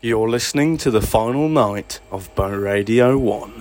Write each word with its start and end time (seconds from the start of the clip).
You're 0.00 0.28
listening 0.28 0.76
to 0.78 0.92
the 0.92 1.02
final 1.02 1.48
night 1.48 1.98
of 2.12 2.32
Bo 2.36 2.48
Radio 2.50 3.18
1. 3.18 3.57